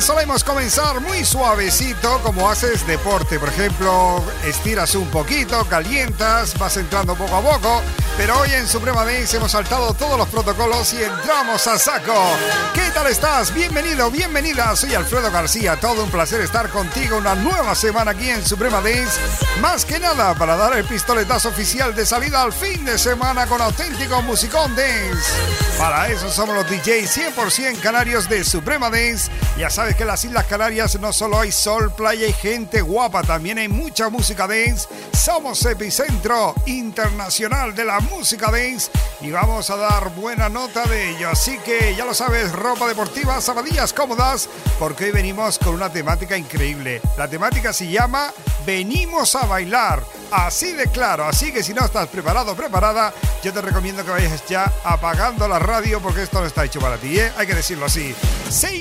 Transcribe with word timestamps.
Solemos 0.00 0.44
comenzar 0.44 1.00
muy 1.00 1.24
suavecito, 1.24 2.20
como 2.22 2.48
haces 2.48 2.86
deporte. 2.86 3.38
Por 3.38 3.48
ejemplo, 3.48 4.22
estiras 4.44 4.94
un 4.94 5.08
poquito, 5.08 5.64
calientas, 5.66 6.58
vas 6.58 6.76
entrando 6.76 7.14
poco 7.14 7.36
a 7.36 7.42
poco. 7.42 7.82
Pero 8.20 8.38
hoy 8.38 8.52
en 8.52 8.68
Suprema 8.68 9.02
Dance 9.02 9.38
hemos 9.38 9.52
saltado 9.52 9.94
todos 9.94 10.18
los 10.18 10.28
protocolos 10.28 10.92
y 10.92 11.02
entramos 11.02 11.66
a 11.66 11.78
saco. 11.78 12.36
¿Qué 12.74 12.90
tal 12.92 13.06
estás? 13.06 13.50
Bienvenido, 13.54 14.10
bienvenida. 14.10 14.76
Soy 14.76 14.94
Alfredo 14.94 15.30
García. 15.32 15.80
Todo 15.80 16.04
un 16.04 16.10
placer 16.10 16.42
estar 16.42 16.68
contigo 16.68 17.16
una 17.16 17.34
nueva 17.34 17.74
semana 17.74 18.10
aquí 18.10 18.28
en 18.28 18.44
Suprema 18.44 18.82
Dance. 18.82 19.18
Más 19.62 19.86
que 19.86 19.98
nada 19.98 20.34
para 20.34 20.54
dar 20.54 20.76
el 20.76 20.84
pistoletazo 20.84 21.48
oficial 21.48 21.94
de 21.94 22.04
salida 22.04 22.42
al 22.42 22.52
fin 22.52 22.84
de 22.84 22.98
semana 22.98 23.46
con 23.46 23.62
auténtico 23.62 24.20
musicón 24.20 24.76
dance. 24.76 25.32
Para 25.78 26.08
eso 26.08 26.30
somos 26.30 26.54
los 26.54 26.68
DJs 26.68 27.34
100% 27.34 27.80
canarios 27.80 28.28
de 28.28 28.44
Suprema 28.44 28.90
Dance. 28.90 29.30
Ya 29.56 29.70
sabes 29.70 29.96
que 29.96 30.02
en 30.02 30.08
las 30.08 30.22
Islas 30.26 30.44
Canarias 30.44 31.00
no 31.00 31.14
solo 31.14 31.40
hay 31.40 31.52
sol, 31.52 31.90
playa 31.94 32.26
y 32.26 32.34
gente 32.34 32.82
guapa, 32.82 33.22
también 33.22 33.56
hay 33.56 33.68
mucha 33.68 34.10
música 34.10 34.46
dance. 34.46 34.86
Somos 35.14 35.64
epicentro 35.64 36.54
internacional 36.66 37.74
de 37.74 37.86
la 37.86 37.94
música 38.00 38.09
dance 38.50 38.90
y 39.20 39.30
vamos 39.30 39.70
a 39.70 39.76
dar 39.76 40.14
buena 40.14 40.48
nota 40.48 40.84
de 40.86 41.10
ello. 41.10 41.30
Así 41.30 41.58
que 41.58 41.94
ya 41.96 42.04
lo 42.04 42.14
sabes, 42.14 42.52
ropa 42.52 42.88
deportiva, 42.88 43.40
zapatillas 43.40 43.92
cómodas, 43.92 44.48
porque 44.78 45.04
hoy 45.04 45.10
venimos 45.10 45.58
con 45.58 45.74
una 45.74 45.90
temática 45.90 46.36
increíble. 46.36 47.00
La 47.16 47.28
temática 47.28 47.72
se 47.72 47.90
llama 47.90 48.32
Venimos 48.66 49.34
a 49.36 49.46
bailar. 49.46 50.02
Así 50.30 50.72
de 50.74 50.86
claro, 50.86 51.24
así 51.24 51.50
que 51.52 51.62
si 51.62 51.74
no 51.74 51.84
estás 51.84 52.08
preparado 52.08 52.54
preparada, 52.54 53.12
yo 53.42 53.52
te 53.52 53.60
recomiendo 53.60 54.04
que 54.04 54.10
vayas 54.10 54.46
ya 54.46 54.72
apagando 54.84 55.48
la 55.48 55.58
radio 55.58 56.00
porque 56.00 56.22
esto 56.22 56.40
no 56.40 56.46
está 56.46 56.64
hecho 56.64 56.78
para 56.78 56.98
ti, 56.98 57.18
¿eh? 57.18 57.32
Hay 57.36 57.48
que 57.48 57.54
decirlo 57.54 57.86
así. 57.86 58.14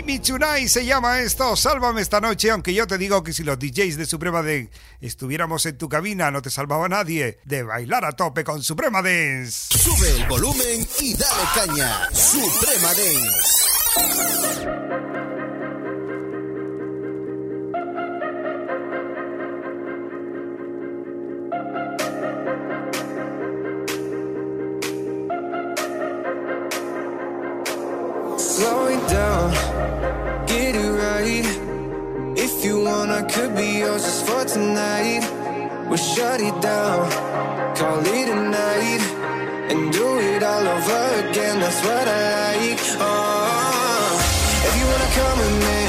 Me 0.05 0.19
Tonight 0.19 0.67
se 0.67 0.85
llama 0.85 1.19
esto, 1.21 1.55
sálvame 1.55 2.01
esta 2.01 2.21
noche, 2.21 2.51
aunque 2.51 2.73
yo 2.73 2.85
te 2.85 2.97
digo 2.97 3.23
que 3.23 3.33
si 3.33 3.43
los 3.43 3.57
DJs 3.57 3.97
de 3.97 4.05
Suprema 4.05 4.43
Dance 4.43 4.69
estuviéramos 5.01 5.65
en 5.65 5.77
tu 5.77 5.89
cabina 5.89 6.29
no 6.29 6.41
te 6.41 6.49
salvaba 6.51 6.87
nadie 6.87 7.39
de 7.45 7.63
bailar 7.63 8.05
a 8.05 8.11
tope 8.11 8.43
con 8.43 8.61
Suprema 8.61 9.01
Dance. 9.19 9.67
Sube 9.77 10.09
el 10.15 10.27
volumen 10.27 10.87
y 11.01 11.13
dale 11.13 11.43
caña, 11.53 12.09
Suprema 12.13 12.93
Dance. 12.93 13.69
Slow 28.37 28.87
it 28.87 29.07
down, 29.09 29.51
get 30.47 30.75
it 30.75 30.91
right. 30.91 31.45
If 32.37 32.63
you 32.63 32.83
want, 32.85 33.11
I 33.11 33.23
could 33.23 33.53
be 33.55 33.79
yours 33.79 34.03
just 34.03 34.25
for 34.25 34.45
tonight. 34.45 35.38
We'll 35.89 35.97
shut 35.97 36.39
it 36.39 36.61
down, 36.61 37.09
call 37.75 37.99
it 38.05 38.29
a 38.29 38.35
night, 38.35 39.01
and 39.71 39.91
do 39.91 40.19
it 40.19 40.43
all 40.43 40.67
over 40.75 41.03
again. 41.27 41.59
That's 41.59 41.81
what 41.83 42.07
I 42.07 42.21
like. 42.37 42.79
Oh, 43.01 44.21
if 44.67 44.73
you 44.77 44.85
wanna 44.85 45.09
come 45.19 45.37
with 45.41 45.57
me, 45.65 45.81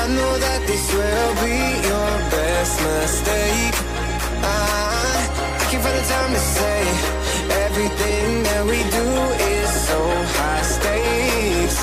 I 0.00 0.04
know 0.16 0.32
that 0.44 0.60
this 0.66 0.84
will 0.96 1.34
be 1.44 1.56
your 1.90 2.10
best 2.32 2.74
mistake. 2.88 3.76
I, 4.40 4.56
I 5.60 5.64
can't 5.68 5.82
find 5.84 5.96
the 6.00 6.06
time 6.08 6.32
to 6.32 6.42
say 6.56 6.80
everything 7.68 8.42
that 8.48 8.64
we 8.64 8.78
do 8.98 9.06
is 9.52 9.70
so 9.88 10.00
high 10.40 10.64
stakes, 10.74 11.78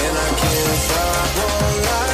and 0.00 0.14
I 0.26 0.30
can't 0.42 0.78
stop. 0.84 1.28
Won't 1.40 1.76
lie, 1.88 2.09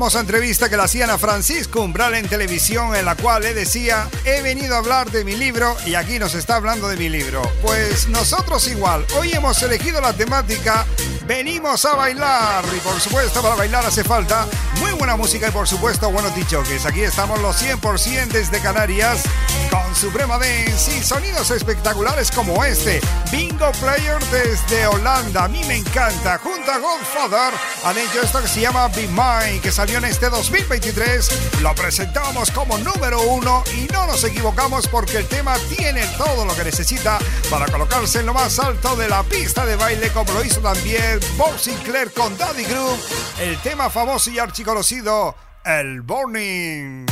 famosa 0.00 0.20
entrevista 0.20 0.70
que 0.70 0.78
le 0.78 0.84
hacían 0.84 1.10
a 1.10 1.18
Francisco 1.18 1.82
Umbral 1.82 2.14
en 2.14 2.26
televisión 2.26 2.96
en 2.96 3.04
la 3.04 3.16
cual 3.16 3.42
le 3.42 3.52
decía, 3.52 4.08
he 4.24 4.40
venido 4.40 4.74
a 4.74 4.78
hablar 4.78 5.10
de 5.10 5.26
mi 5.26 5.36
libro 5.36 5.76
y 5.84 5.94
aquí 5.94 6.18
nos 6.18 6.34
está 6.34 6.56
hablando 6.56 6.88
de 6.88 6.96
mi 6.96 7.10
libro. 7.10 7.42
Pues 7.60 8.08
nosotros 8.08 8.66
igual, 8.68 9.04
hoy 9.18 9.30
hemos 9.34 9.62
elegido 9.62 10.00
la 10.00 10.14
temática, 10.14 10.86
venimos 11.30 11.84
a 11.84 11.94
bailar 11.94 12.64
y 12.76 12.80
por 12.80 13.00
supuesto 13.00 13.40
para 13.40 13.54
bailar 13.54 13.86
hace 13.86 14.02
falta 14.02 14.48
muy 14.80 14.90
buena 14.92 15.14
música 15.14 15.46
y 15.46 15.50
por 15.52 15.68
supuesto 15.68 16.10
buenos 16.10 16.34
dichoques. 16.34 16.84
Aquí 16.86 17.02
estamos 17.02 17.40
los 17.40 17.62
100% 17.62 18.32
desde 18.32 18.58
Canarias 18.58 19.22
con 19.70 19.94
Suprema 19.94 20.38
Dance 20.38 20.96
y 20.96 21.00
sonidos 21.04 21.52
espectaculares 21.52 22.32
como 22.32 22.64
este. 22.64 23.00
Bingo 23.30 23.70
Player 23.78 24.18
desde 24.32 24.88
Holanda, 24.88 25.44
a 25.44 25.48
mí 25.48 25.62
me 25.68 25.76
encanta. 25.76 26.38
Junto 26.38 26.72
a 26.72 26.78
Godfather 26.78 27.54
han 27.84 27.96
hecho 27.96 28.22
esto 28.22 28.42
que 28.42 28.48
se 28.48 28.62
llama 28.62 28.88
Be 28.88 29.06
Mine, 29.06 29.60
que 29.60 29.70
salió 29.70 29.98
en 29.98 30.06
este 30.06 30.30
2023. 30.30 31.60
Lo 31.60 31.72
presentamos 31.76 32.50
como 32.50 32.76
número 32.78 33.20
uno 33.22 33.62
y 33.76 33.86
no 33.92 34.04
nos 34.08 34.24
equivocamos 34.24 34.88
porque 34.88 35.18
el 35.18 35.28
tema 35.28 35.54
tiene 35.76 36.04
todo 36.18 36.44
lo 36.44 36.56
que 36.56 36.64
necesita 36.64 37.20
para 37.48 37.66
colocarse 37.66 38.18
en 38.18 38.26
lo 38.26 38.34
más 38.34 38.58
alto 38.58 38.96
de 38.96 39.08
la 39.08 39.22
pista 39.22 39.64
de 39.64 39.76
baile, 39.76 40.08
como 40.08 40.32
lo 40.32 40.44
hizo 40.44 40.60
también 40.60 41.19
Bob 41.36 41.58
Sinclair 41.58 42.12
con 42.12 42.36
Daddy 42.36 42.64
Groove, 42.64 43.00
el 43.40 43.58
tema 43.62 43.90
famoso 43.90 44.30
y 44.30 44.38
archiconocido, 44.38 45.34
el 45.64 46.02
Burning. 46.02 47.06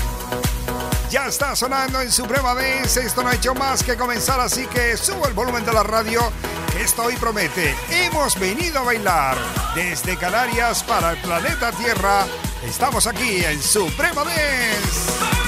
Ya 1.11 1.27
está 1.27 1.57
sonando 1.57 2.03
en 2.03 2.13
Suprema 2.13 2.55
Dance. 2.55 3.01
Esto 3.01 3.23
no 3.23 3.31
ha 3.31 3.35
hecho 3.35 3.55
más 3.55 3.83
que 3.83 3.97
comenzar, 3.97 4.41
así 4.41 4.67
que 4.67 4.97
subo 4.97 5.27
el 5.27 5.33
volumen 5.33 5.65
de 5.65 5.73
la 5.73 5.83
radio. 5.83 6.21
Esto 6.79 7.05
hoy 7.05 7.17
promete. 7.17 7.75
Hemos 7.91 8.39
venido 8.39 8.81
a 8.81 8.83
bailar 8.83 9.39
desde 9.75 10.19
Canarias 10.19 10.83
para 10.85 11.13
el 11.13 11.23
planeta 11.23 11.73
Tierra. 11.73 12.27
Estamos 12.63 13.07
aquí 13.07 13.43
en 13.43 13.63
Suprema 13.63 14.23
Dance. 14.23 15.48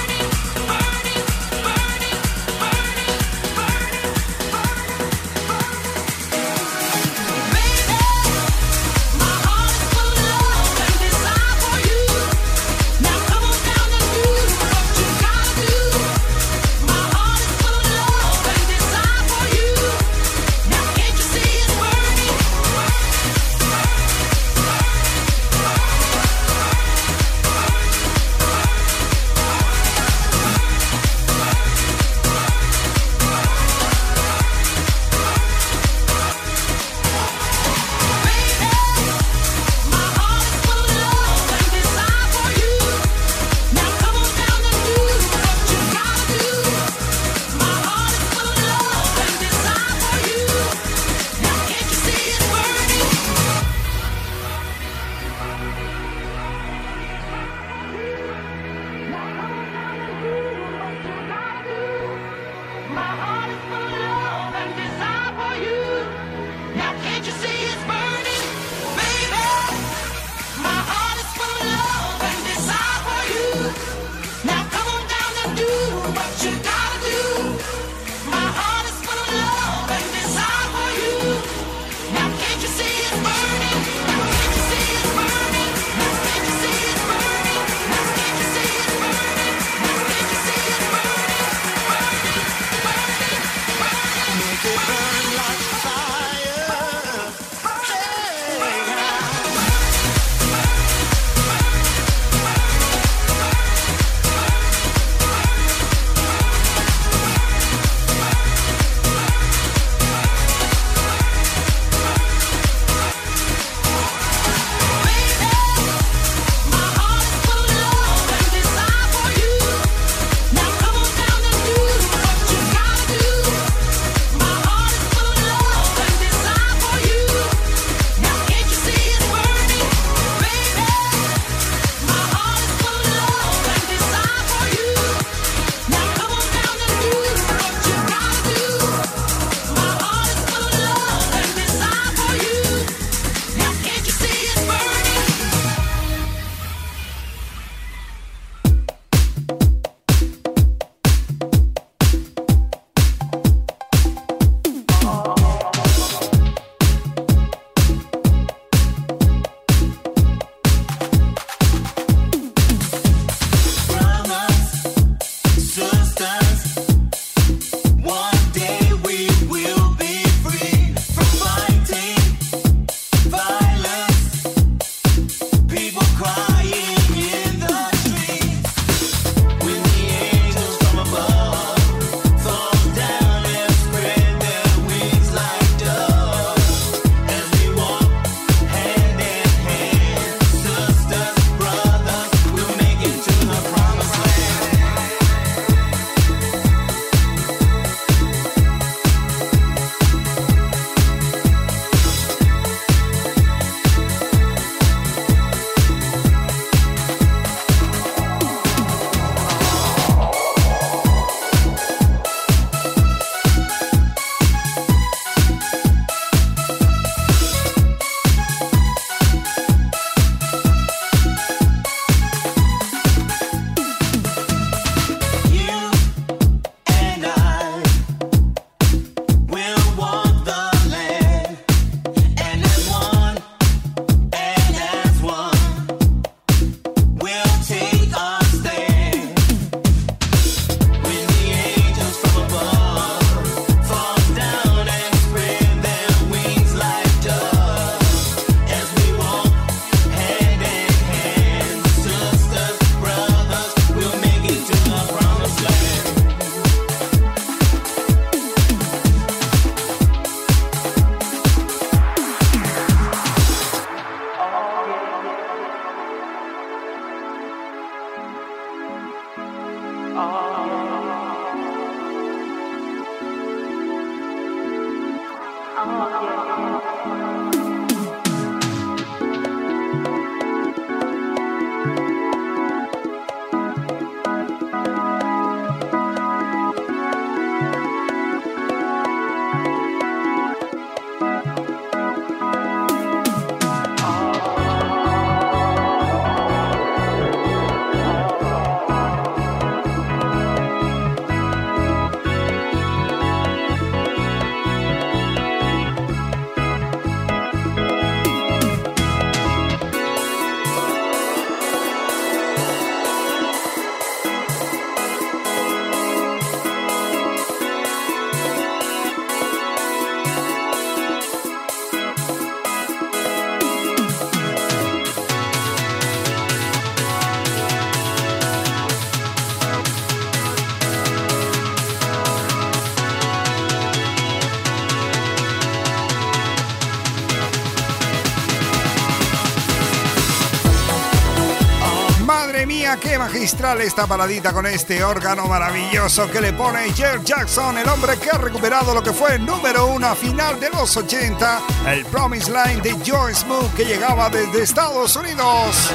Magistral 343.51 343.81
esta 343.81 344.07
paradita 344.07 344.53
con 344.53 344.65
este 344.67 345.03
órgano 345.03 345.47
maravilloso 345.47 346.31
que 346.31 346.41
le 346.41 346.53
pone 346.53 346.93
Jerry 346.93 347.25
Jackson, 347.25 347.79
el 347.79 347.89
hombre 347.89 348.17
que 348.17 348.31
ha 348.31 348.39
recuperado 348.39 348.95
lo 348.95 349.03
que 349.03 349.13
fue 349.13 349.35
el 349.35 349.45
número 349.45 349.87
uno 349.87 350.07
a 350.07 350.15
final 350.15 350.61
de 350.61 350.71
los 350.71 350.97
80, 350.97 351.61
el 351.89 352.05
Promise 352.07 352.49
Line 352.49 352.81
de 352.81 352.97
Joe 353.05 353.35
Smooth 353.35 353.75
que 353.75 353.85
llegaba 353.85 354.31
desde 354.31 354.63
Estados 354.63 355.17
Unidos. 355.17 355.91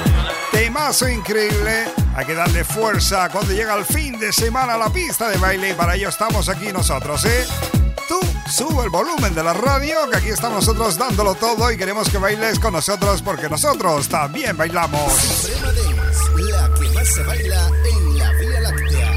Temazo 0.51 1.07
increíble, 1.07 1.85
hay 2.13 2.25
que 2.25 2.33
darle 2.33 2.65
fuerza 2.65 3.29
cuando 3.29 3.53
llega 3.53 3.74
el 3.75 3.85
fin 3.85 4.19
de 4.19 4.33
semana 4.33 4.74
a 4.74 4.77
la 4.77 4.89
pista 4.89 5.29
de 5.29 5.38
baile 5.38 5.69
y 5.69 5.74
para 5.75 5.95
ello 5.95 6.09
estamos 6.09 6.50
aquí 6.50 6.74
nosotros, 6.74 7.24
¿eh? 7.24 7.47
Tú 8.09 8.19
sube 8.51 8.83
el 8.83 8.89
volumen 8.89 9.33
de 9.33 9.43
la 9.43 9.53
radio, 9.53 10.09
que 10.09 10.17
aquí 10.17 10.29
estamos 10.29 10.67
nosotros 10.67 10.97
dándolo 10.97 11.35
todo 11.35 11.71
y 11.71 11.77
queremos 11.77 12.09
que 12.09 12.17
bailes 12.17 12.59
con 12.59 12.74
nosotros 12.74 13.21
porque 13.21 13.47
nosotros 13.47 14.09
también 14.09 14.57
bailamos 14.57 15.53
se 17.15 17.24
baila 17.24 17.72
en 17.86 18.17
la 18.17 18.31
Vía 18.34 18.60
Láctea. 18.60 19.12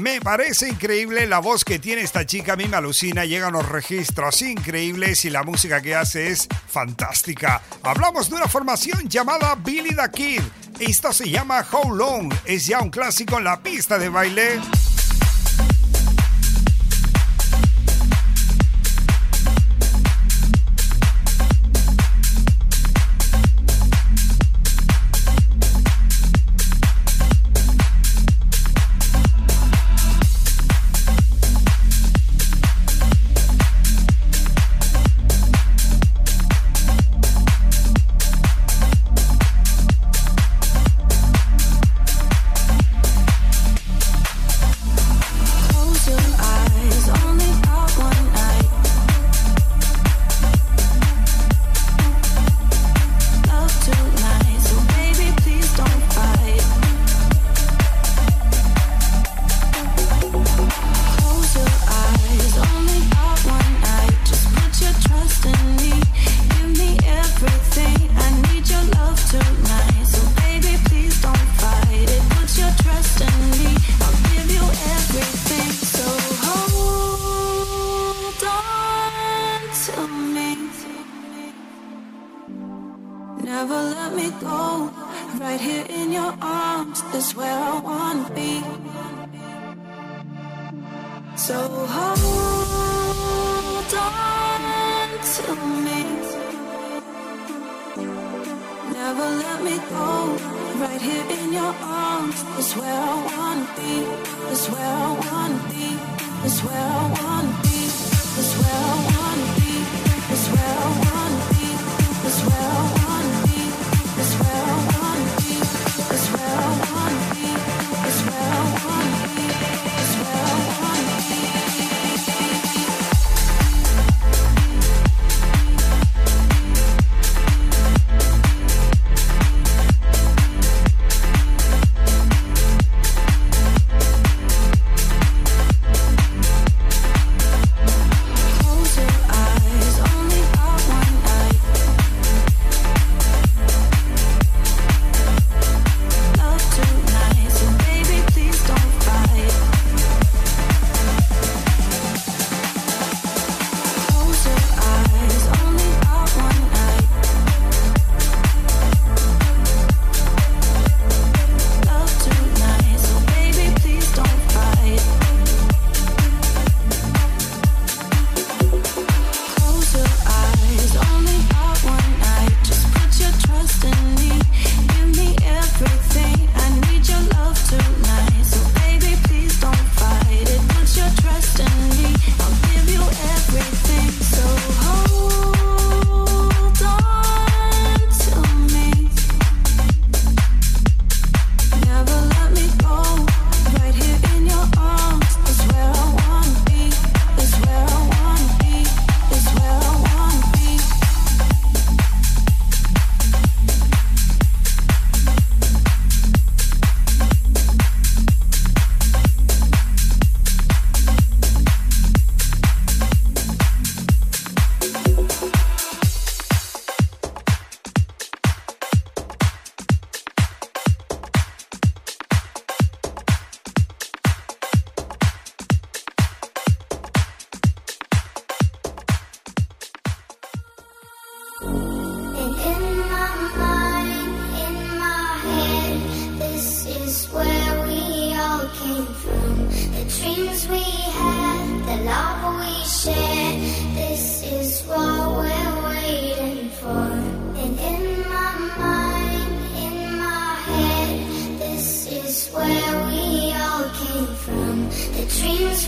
Me 0.00 0.20
parece 0.20 0.68
increíble 0.68 1.28
la 1.28 1.38
voz 1.38 1.64
que 1.64 1.78
tiene 1.78 2.02
esta 2.02 2.26
chica, 2.26 2.54
a 2.54 2.56
mí 2.56 2.64
me 2.66 2.76
alucina, 2.76 3.24
llegan 3.24 3.52
los 3.52 3.68
registros 3.68 4.42
increíbles 4.42 5.24
y 5.24 5.30
la 5.30 5.44
música 5.44 5.80
que 5.80 5.94
hace 5.94 6.32
es 6.32 6.48
fantástica. 6.66 7.62
Hablamos 7.84 8.30
de 8.30 8.34
una 8.34 8.48
formación 8.48 9.08
llamada 9.08 9.54
Billy 9.54 9.94
the 9.94 10.10
Kid. 10.12 10.42
Esto 10.80 11.12
se 11.12 11.30
llama 11.30 11.64
How 11.70 11.94
Long, 11.94 12.34
es 12.44 12.66
ya 12.66 12.80
un 12.80 12.90
clásico 12.90 13.38
en 13.38 13.44
la 13.44 13.62
pista 13.62 13.98
de 13.98 14.08
baile. 14.08 14.60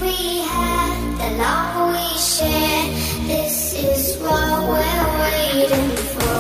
we 0.00 0.40
the 1.18 1.30
love 1.38 1.92
we 1.92 2.18
share. 2.18 2.87
This 3.26 3.74
is 3.74 4.16
what 4.18 4.68
we're 4.68 5.20
waiting 5.20 5.96
for. 5.96 6.33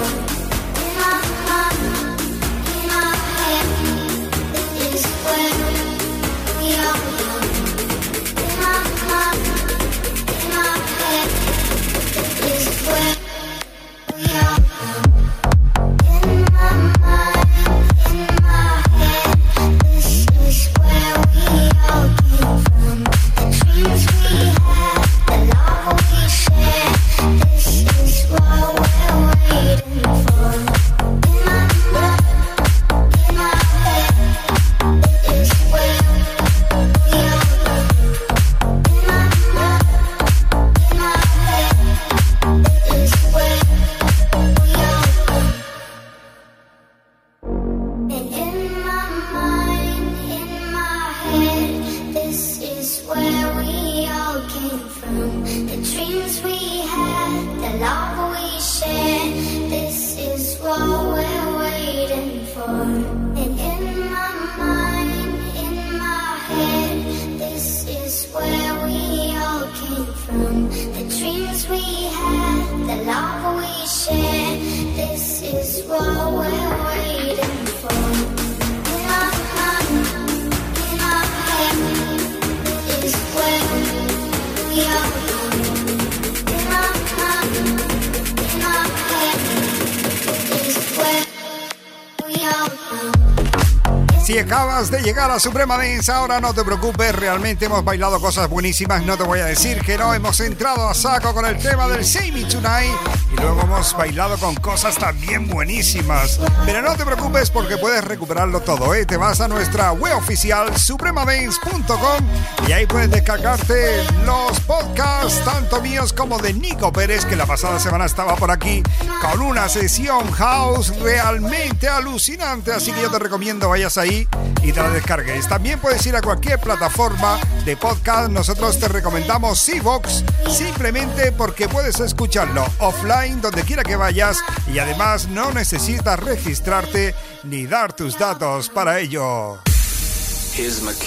Llegar 94.26 95.30
a 95.30 95.38
Suprema 95.38 95.76
Dance. 95.76 96.10
Ahora 96.10 96.40
no 96.40 96.54
te 96.54 96.64
preocupes, 96.64 97.14
realmente 97.14 97.66
hemos 97.66 97.84
bailado 97.84 98.18
cosas 98.20 98.48
buenísimas. 98.48 99.04
No 99.04 99.16
te 99.16 99.24
voy 99.24 99.40
a 99.40 99.46
decir 99.46 99.80
que 99.82 99.98
no. 99.98 100.14
Hemos 100.14 100.40
entrado 100.40 100.88
a 100.88 100.94
saco 100.94 101.34
con 101.34 101.44
el 101.44 101.58
tema 101.58 101.86
del 101.88 102.04
Save 102.04 102.32
Me 102.32 102.44
Tonight 102.44 102.94
y 103.34 103.40
luego 103.40 103.62
hemos 103.62 103.96
bailado 103.96 104.38
con 104.38 104.54
cosas 104.56 104.96
también 104.96 105.48
buenísimas. 105.48 106.40
Pero 106.64 106.82
no 106.82 106.94
te 106.94 107.04
preocupes 107.04 107.50
porque 107.50 107.76
puedes 107.76 108.04
recuperarlo 108.04 108.60
todo. 108.60 108.94
¿eh? 108.94 109.04
Te 109.06 109.16
vas 109.16 109.40
a 109.40 109.48
nuestra 109.48 109.92
web 109.92 110.16
oficial 110.16 110.76
supremadance.com 110.76 112.24
y 112.68 112.72
ahí 112.72 112.86
puedes 112.86 113.10
descargarte 113.10 114.04
los 114.24 114.60
podcasts, 114.60 115.44
tanto 115.44 115.80
míos 115.80 116.12
como 116.12 116.38
de 116.38 116.52
Nico 116.52 116.92
Pérez, 116.92 117.24
que 117.24 117.36
la 117.36 117.46
pasada 117.46 117.78
semana 117.80 118.04
estaba 118.04 118.36
por 118.36 118.50
aquí 118.50 118.82
con 119.20 119.42
una 119.42 119.68
sesión 119.68 120.30
house 120.32 120.96
realmente 121.00 121.88
alucinante. 121.88 122.72
Así 122.72 122.92
que 122.92 123.02
yo 123.02 123.10
te 123.10 123.18
recomiendo 123.18 123.68
vayas 123.68 123.98
ahí 123.98 124.28
y 124.62 124.72
te 124.72 124.80
la 124.80 124.90
descargues. 124.90 125.48
También 125.48 125.80
puedes 125.80 126.06
ir 126.06 126.14
a 126.16 126.22
cualquier 126.22 126.60
plataforma 126.60 127.40
de 127.64 127.76
podcast. 127.76 128.30
Nosotros 128.30 128.78
te 128.78 128.88
recomendamos 128.88 129.58
Seabox 129.58 130.24
simplemente 130.48 131.32
porque 131.32 131.68
puedes 131.68 131.98
escucharlo 132.00 132.64
offline 132.78 133.23
donde 133.32 133.62
quiera 133.62 133.82
que 133.82 133.96
vayas 133.96 134.44
y 134.72 134.78
además 134.78 135.28
no 135.28 135.50
necesitas 135.52 136.20
registrarte 136.20 137.14
ni 137.44 137.66
dar 137.66 137.92
tus 137.92 138.18
datos 138.18 138.68
para 138.68 139.00
ello. 139.00 139.58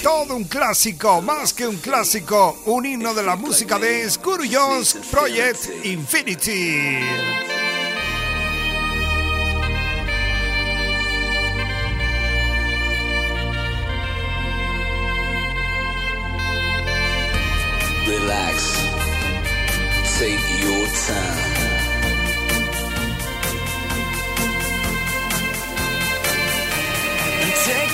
Todo 0.03 0.35
un 0.35 0.45
clásico, 0.45 1.21
más 1.21 1.53
que 1.53 1.67
un 1.67 1.77
clásico, 1.77 2.57
un 2.65 2.85
himno 2.85 3.13
de 3.13 3.23
la 3.23 3.35
música 3.35 3.77
de 3.77 4.09
Screw 4.09 4.43
Project 5.11 5.85
Infinity. 5.85 6.97
take 20.19 20.63
your 20.63 20.87
time. 21.05 21.46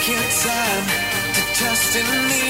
Time 0.06 0.86
to 1.34 1.42
trust 1.54 1.96
in 1.96 2.04
me, 2.04 2.44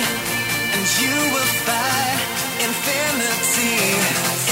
and 0.74 0.86
you 1.02 1.16
will 1.34 1.52
find 1.68 2.20
infinity. 2.66 4.43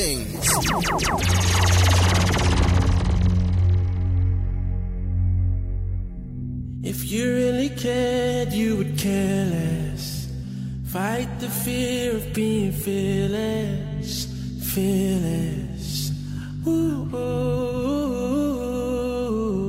things. 0.00 0.48
If 6.82 6.98
you 7.10 7.24
really 7.42 7.70
cared, 7.70 8.52
you 8.52 8.76
would 8.78 8.96
care 8.98 9.44
less. 9.56 10.28
Fight 10.86 11.30
the 11.38 11.50
fear 11.64 12.16
of 12.16 12.32
being 12.32 12.72
fearless, 12.72 14.12
fearless. 14.72 16.10
Ooh, 16.66 17.08
ooh, 17.14 18.06
ooh, 19.10 19.60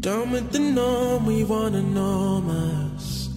Done 0.00 0.30
with 0.32 0.52
the 0.52 0.60
norm, 0.78 1.26
we 1.26 1.44
want 1.44 1.74
enormous. 1.74 3.28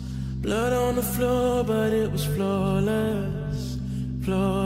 Blood 0.46 0.74
on 0.74 0.96
the 0.96 1.08
floor, 1.16 1.64
but 1.64 1.94
it 1.94 2.12
was 2.12 2.26
flawless 2.26 3.31
close. 4.32 4.61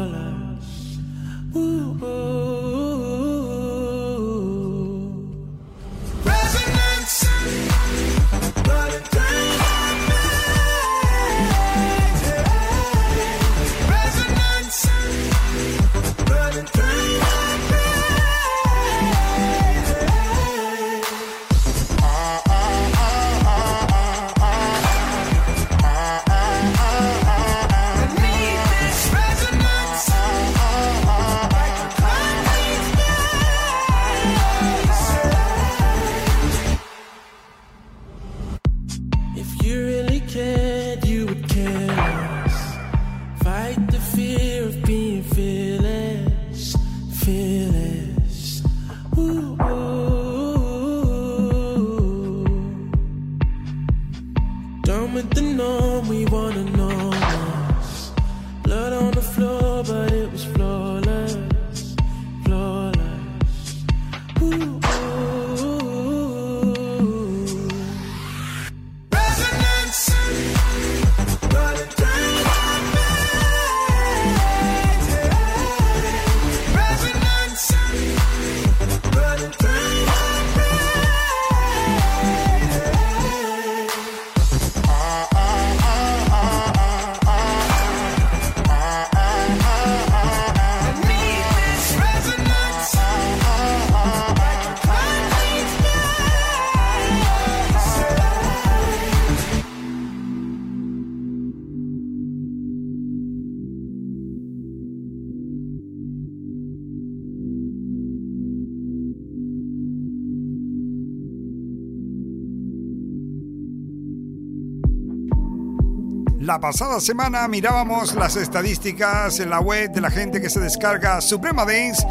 La 116.45 116.59
pasada 116.59 116.99
semana 116.99 117.47
mirábamos 117.47 118.13
las 118.13 118.35
estadísticas 118.35 119.39
en 119.39 119.49
la 119.49 119.59
web 119.59 119.89
de 119.89 119.99
la 119.99 120.11
gente 120.11 120.39
que 120.39 120.51
se 120.51 120.59
descarga 120.59 121.19
Suprema 121.19 121.65
Dance 121.65 122.05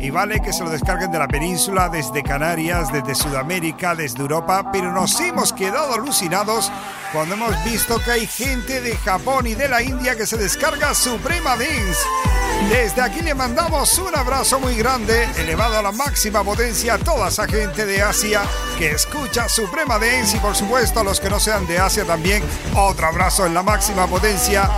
y 0.00 0.10
vale 0.10 0.40
que 0.40 0.52
se 0.52 0.64
lo 0.64 0.70
descarguen 0.70 1.12
de 1.12 1.20
la 1.20 1.28
península, 1.28 1.88
desde 1.88 2.24
Canarias, 2.24 2.92
desde 2.92 3.14
Sudamérica, 3.14 3.94
desde 3.94 4.22
Europa, 4.22 4.72
pero 4.72 4.90
nos 4.90 5.20
hemos 5.20 5.52
quedado 5.52 5.94
alucinados 5.94 6.72
cuando 7.12 7.36
hemos 7.36 7.64
visto 7.64 8.00
que 8.04 8.10
hay 8.10 8.26
gente 8.26 8.80
de 8.80 8.96
Japón 8.96 9.46
y 9.46 9.54
de 9.54 9.68
la 9.68 9.80
India 9.80 10.16
que 10.16 10.26
se 10.26 10.36
descarga 10.36 10.92
Suprema 10.92 11.50
Dance. 11.50 12.35
Desde 12.68 13.00
aquí 13.00 13.20
le 13.20 13.34
mandamos 13.34 13.98
un 13.98 14.14
abrazo 14.16 14.58
muy 14.58 14.74
grande, 14.74 15.28
elevado 15.36 15.78
a 15.78 15.82
la 15.82 15.92
máxima 15.92 16.42
potencia 16.42 16.94
a 16.94 16.98
toda 16.98 17.28
esa 17.28 17.46
gente 17.46 17.86
de 17.86 18.02
Asia 18.02 18.42
que 18.76 18.90
escucha 18.90 19.48
Suprema 19.48 19.98
Dance 19.98 20.36
y 20.36 20.40
por 20.40 20.56
supuesto 20.56 21.00
a 21.00 21.04
los 21.04 21.20
que 21.20 21.30
no 21.30 21.38
sean 21.38 21.66
de 21.66 21.78
Asia 21.78 22.04
también 22.04 22.42
otro 22.74 23.06
abrazo 23.06 23.46
en 23.46 23.54
la 23.54 23.62
máxima 23.62 24.06
potencia 24.06 24.68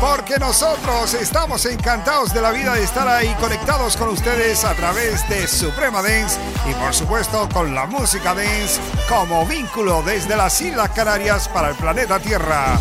porque 0.00 0.38
nosotros 0.38 1.14
estamos 1.14 1.66
encantados 1.66 2.32
de 2.32 2.40
la 2.40 2.50
vida 2.50 2.74
de 2.74 2.82
estar 2.82 3.06
ahí 3.06 3.34
conectados 3.40 3.96
con 3.96 4.08
ustedes 4.08 4.64
a 4.64 4.74
través 4.74 5.28
de 5.28 5.46
Suprema 5.46 6.02
Dance 6.02 6.38
y 6.68 6.74
por 6.74 6.94
supuesto 6.94 7.48
con 7.52 7.74
la 7.74 7.86
música 7.86 8.34
dance 8.34 8.80
como 9.08 9.46
vínculo 9.46 10.02
desde 10.02 10.36
las 10.36 10.60
Islas 10.60 10.90
Canarias 10.90 11.48
para 11.48 11.70
el 11.70 11.76
planeta 11.76 12.18
Tierra. 12.18 12.78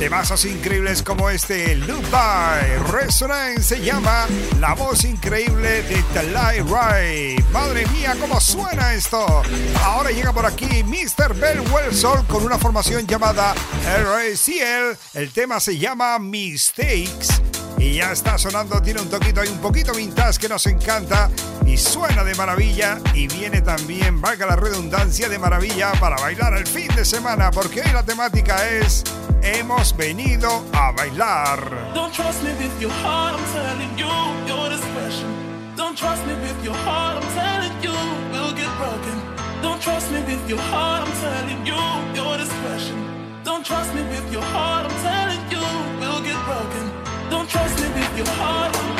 Temazos 0.00 0.46
increíbles 0.46 1.02
como 1.02 1.28
este 1.28 1.76
Loop 1.76 2.10
by 2.10 2.78
Resonance 2.90 3.76
se 3.76 3.84
llama 3.84 4.26
La 4.58 4.72
voz 4.72 5.04
increíble 5.04 5.82
de 5.82 6.02
Talai 6.14 6.60
Rai. 6.60 7.36
Madre 7.52 7.84
mía, 7.88 8.16
cómo 8.18 8.40
suena 8.40 8.94
esto. 8.94 9.42
Ahora 9.84 10.10
llega 10.10 10.32
por 10.32 10.46
aquí 10.46 10.82
Mr. 10.82 11.34
Bell 11.34 11.60
Wellsol 11.70 12.26
con 12.28 12.42
una 12.44 12.56
formación 12.56 13.06
llamada 13.06 13.54
RACL. 13.84 14.96
El 15.12 15.30
tema 15.32 15.60
se 15.60 15.76
llama 15.76 16.18
Mistakes. 16.18 17.42
Y 17.76 17.96
ya 17.96 18.12
está 18.12 18.38
sonando, 18.38 18.80
tiene 18.80 19.02
un 19.02 19.10
toquito 19.10 19.44
y 19.44 19.48
un 19.48 19.58
poquito 19.58 19.92
vintage 19.92 20.38
que 20.38 20.48
nos 20.48 20.66
encanta 20.66 21.30
y 21.66 21.76
suena 21.76 22.19
de 22.30 22.36
maravilla 22.36 23.00
y 23.12 23.26
viene 23.26 23.60
también, 23.60 24.20
valga 24.20 24.46
la 24.46 24.54
redundancia, 24.54 25.28
de 25.28 25.36
maravilla 25.36 25.90
para 25.98 26.16
bailar 26.16 26.54
el 26.54 26.66
fin 26.66 26.86
de 26.94 27.04
semana 27.04 27.50
porque 27.50 27.80
hoy 27.80 27.92
la 27.92 28.04
temática 28.04 28.68
es 28.68 29.02
hemos 29.42 29.96
venido 29.96 30.64
a 30.72 30.92
bailar. 30.92 31.58
Don't 31.92 32.14
trust 32.14 32.44
me 32.44 32.50
with 32.52 32.80
your 32.80 32.92
heart, 33.02 33.34
I'm 33.34 33.44
telling 33.52 33.98
you, 33.98 34.06
your 34.46 34.70
discretion. 34.70 35.26
Don't 35.76 35.96
trust 35.98 36.24
me 36.24 36.34
with 36.34 36.64
your 36.64 36.76
heart, 36.84 37.20
I'm 37.20 37.28
telling 37.34 37.82
you, 37.82 37.96
we'll 38.30 38.54
get 38.54 38.70
broken. 38.78 39.18
Don't 39.60 39.82
trust 39.82 40.12
me 40.12 40.20
with 40.20 40.48
your 40.48 40.60
heart, 40.70 41.08
I'm 41.08 41.12
telling 41.20 41.66
you, 41.66 41.82
your 42.14 42.38
discretion. 42.38 42.96
Don't 43.42 43.66
trust 43.66 43.92
me 43.92 44.02
with 44.02 44.32
your 44.32 44.44
heart, 44.54 44.86
I'm 44.86 44.96
telling 45.02 45.42
you, 45.50 45.64
we'll 45.98 46.22
get 46.22 46.38
broken. 46.46 46.92
Don't 47.28 47.48
trust 47.50 47.80
me 47.80 47.88
with 47.88 48.16
your 48.18 48.28
heart. 48.38 48.99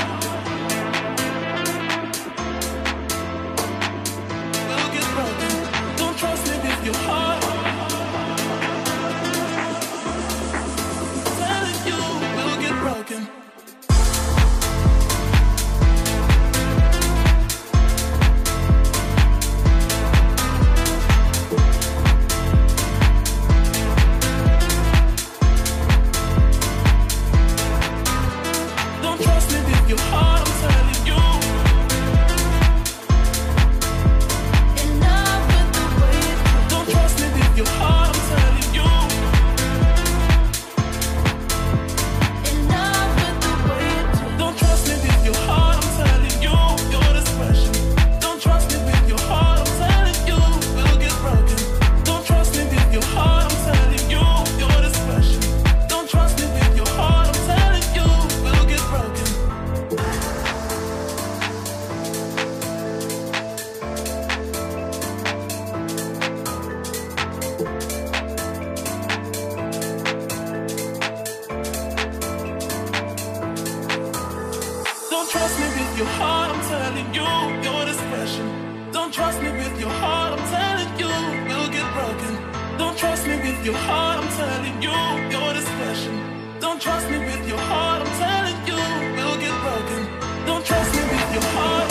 Telling 84.60 84.82
you, 84.82 84.90
your 85.30 85.54
discretion. 85.54 86.60
Don't 86.60 86.80
trust 86.80 87.08
me 87.10 87.18
with 87.18 87.48
your 87.48 87.58
heart, 87.58 88.02
I'm 88.02 88.12
telling 88.18 88.58
you, 88.68 88.76
we'll 89.16 89.38
get 89.38 89.54
broken. 89.64 90.00
Don't 90.46 90.64
trust 90.64 90.94
me 90.94 91.02
with 91.02 91.34
your 91.34 91.46
heart. 91.54 91.88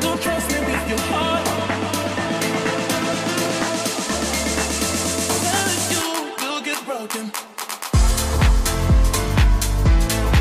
Don't 0.00 0.22
trust 0.22 0.50
me 0.52 0.58
with 0.60 0.88
your 0.88 1.00
heart. 1.10 1.44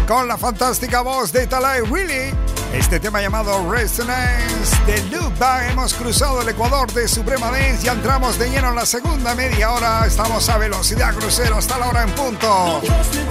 Con 0.08 0.28
la 0.28 0.38
fantástica 0.38 1.02
voz 1.02 1.34
de 1.34 1.48
Talay 1.48 1.82
Really. 1.82 2.34
Este 2.74 3.00
tema 3.00 3.22
llamado 3.22 3.70
Resonance 3.70 4.77
de 4.88 5.04
Luba. 5.04 5.68
Hemos 5.68 5.94
cruzado 5.94 6.42
el 6.42 6.50
Ecuador 6.50 6.92
de 6.94 7.08
Suprema 7.10 7.52
Dance. 7.52 7.88
Entramos 7.88 8.40
de 8.40 8.50
lleno 8.50 8.70
en 8.70 8.76
la 8.76 8.86
segunda 8.86 9.36
media 9.36 9.72
hora. 9.72 10.06
Estamos 10.08 10.48
a 10.48 10.58
velocidad 10.58 11.14
crucero 11.14 11.58
hasta 11.58 11.78
la 11.78 11.90
hora 11.90 12.04
en 12.04 12.12
punto. 12.12 12.82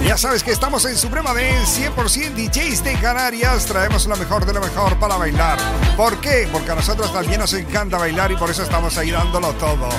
Ya 0.05 0.17
sabes 0.17 0.43
que 0.43 0.51
estamos 0.51 0.85
en 0.85 0.95
Suprema 0.95 1.33
Dance, 1.33 1.89
100% 1.91 2.35
DJs 2.35 2.83
de 2.83 2.93
Canarias. 2.99 3.65
Traemos 3.65 4.05
lo 4.05 4.15
mejor 4.15 4.45
de 4.45 4.53
lo 4.53 4.61
mejor 4.61 4.97
para 4.99 5.17
bailar. 5.17 5.57
¿Por 5.97 6.21
qué? 6.21 6.47
Porque 6.51 6.71
a 6.71 6.75
nosotros 6.75 7.11
también 7.11 7.39
nos 7.39 7.53
encanta 7.53 7.97
bailar 7.97 8.31
y 8.31 8.37
por 8.37 8.51
eso 8.51 8.61
estamos 8.61 8.95
ahí 8.97 9.09
dándolo 9.09 9.51
todo. 9.53 9.89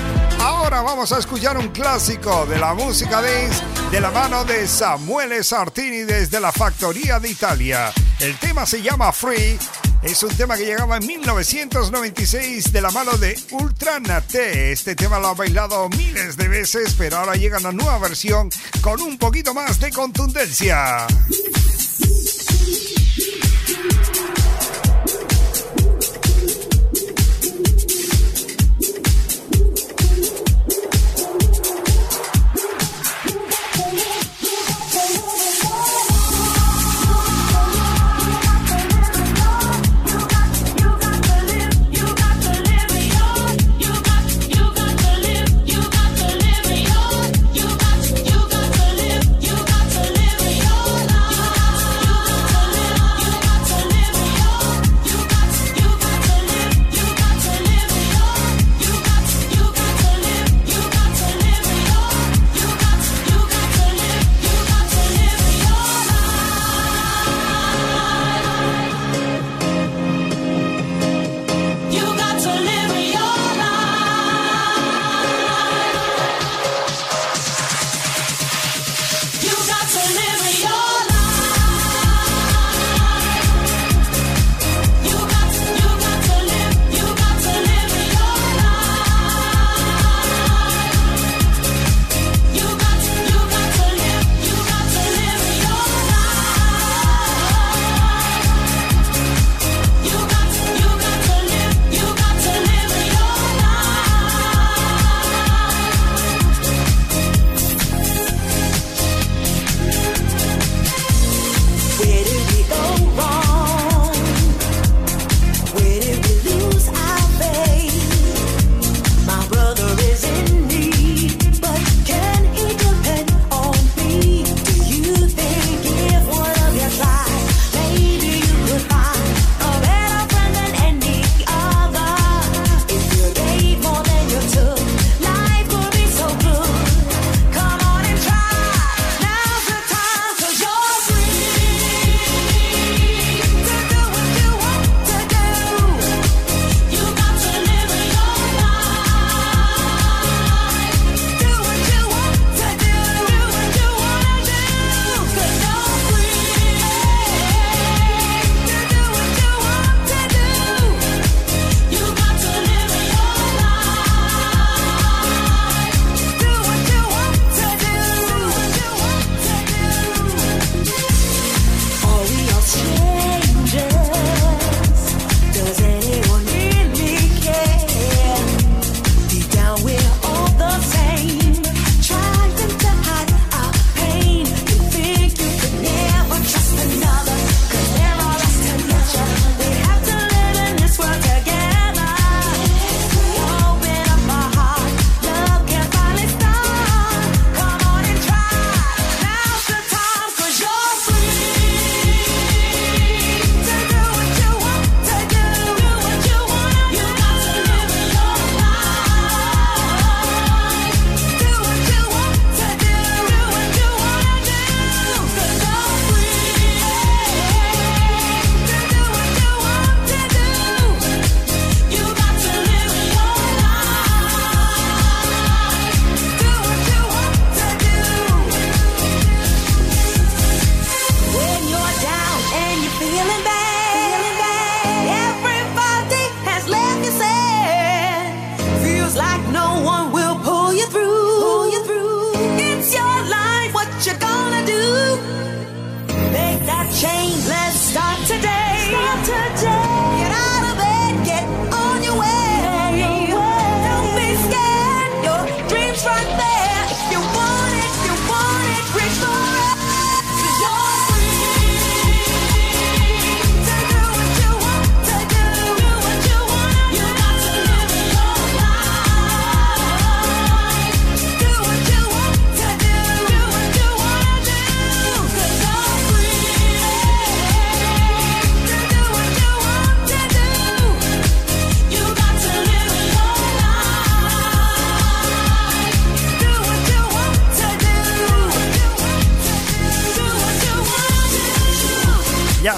Ahora 0.40 0.80
vamos 0.80 1.10
a 1.10 1.18
escuchar 1.18 1.58
un 1.58 1.68
clásico 1.68 2.46
de 2.46 2.58
la 2.58 2.72
música 2.72 3.20
dance 3.20 3.62
de 3.90 4.00
la 4.00 4.12
mano 4.12 4.44
de 4.44 4.68
Samuele 4.68 5.42
Sartini 5.42 6.04
desde 6.04 6.40
la 6.40 6.52
Factoría 6.52 7.18
de 7.18 7.30
Italia. 7.30 7.92
El 8.20 8.38
tema 8.38 8.64
se 8.64 8.80
llama 8.80 9.12
Free. 9.12 9.58
Es 10.02 10.22
un 10.22 10.30
tema 10.36 10.56
que 10.56 10.64
llegaba 10.64 10.96
en 10.96 11.06
1996 11.06 12.72
de 12.72 12.80
la 12.80 12.90
mano 12.90 13.16
de 13.18 13.36
Ultra 13.50 13.98
Nate. 13.98 14.70
Este 14.70 14.94
tema 14.94 15.18
lo 15.18 15.28
ha 15.28 15.34
bailado 15.34 15.88
miles 15.88 16.36
de 16.36 16.46
veces, 16.46 16.94
pero 16.96 17.16
ahora 17.16 17.34
llega 17.34 17.58
una 17.58 17.72
nueva 17.72 17.98
versión 17.98 18.48
con 18.80 19.00
un 19.00 19.18
poquito 19.18 19.52
más 19.54 19.80
de 19.80 19.90
contundencia. 19.90 21.06